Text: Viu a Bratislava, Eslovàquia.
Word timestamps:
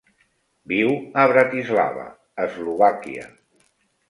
Viu 0.71 0.89
a 1.23 1.25
Bratislava, 1.33 2.07
Eslovàquia. 2.47 3.29